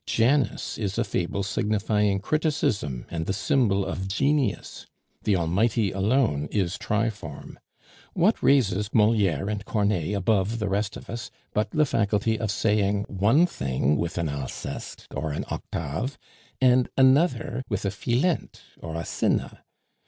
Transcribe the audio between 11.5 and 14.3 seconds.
but the faculty of saying one thing with an